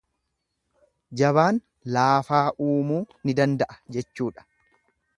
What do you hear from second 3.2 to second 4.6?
ni danda'a jechuudha.